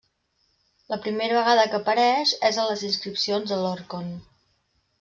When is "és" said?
2.51-2.59